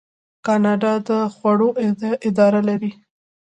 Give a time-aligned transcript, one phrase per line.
[0.45, 1.69] کاناډا د خوړو
[2.29, 2.91] اداره لري.